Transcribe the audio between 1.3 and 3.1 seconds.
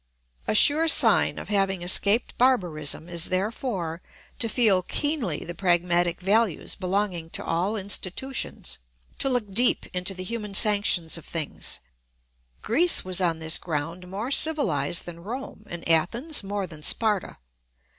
of having escaped barbarism